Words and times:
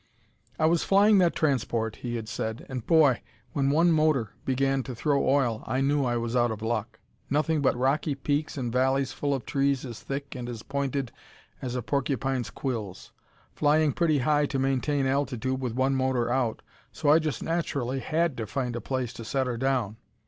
"I 0.57 0.65
was 0.65 0.83
flying 0.83 1.19
that 1.19 1.35
transport," 1.35 1.97
he 1.97 2.15
had 2.15 2.27
said, 2.27 2.65
"and, 2.67 2.83
boy! 2.87 3.21
when 3.53 3.69
one 3.69 3.91
motor 3.91 4.31
began 4.45 4.81
to 4.81 4.95
throw 4.95 5.29
oil 5.29 5.63
I 5.67 5.81
knew 5.81 6.03
I 6.05 6.17
was 6.17 6.35
out 6.35 6.49
of 6.49 6.63
luck. 6.63 6.99
Nothing 7.29 7.61
but 7.61 7.77
rocky 7.77 8.15
peaks 8.15 8.57
and 8.57 8.73
valleys 8.73 9.13
full 9.13 9.31
of 9.31 9.45
trees 9.45 9.85
as 9.85 9.99
thick 9.99 10.33
and 10.33 10.49
as 10.49 10.63
pointed 10.63 11.11
as 11.61 11.75
a 11.75 11.83
porcupine's 11.83 12.49
quills. 12.49 13.11
Flying 13.53 13.93
pretty 13.93 14.17
high 14.17 14.47
to 14.47 14.57
maintain 14.57 15.05
altitude 15.05 15.61
with 15.61 15.75
one 15.75 15.93
motor 15.93 16.31
out, 16.33 16.63
so 16.91 17.09
I 17.09 17.19
just 17.19 17.43
naturally 17.43 17.99
had 17.99 18.35
to 18.37 18.47
find 18.47 18.75
a 18.75 18.81
place 18.81 19.13
to 19.13 19.23
set 19.23 19.45
her 19.45 19.55
down. 19.57 19.97